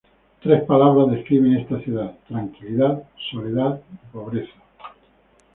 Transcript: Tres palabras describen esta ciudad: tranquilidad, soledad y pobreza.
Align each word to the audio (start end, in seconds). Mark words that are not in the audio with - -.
Tres 0.41 0.63
palabras 0.63 1.11
describen 1.11 1.57
esta 1.57 1.79
ciudad: 1.81 2.17
tranquilidad, 2.27 3.03
soledad 3.29 3.83
y 3.93 3.97
pobreza. 4.11 4.55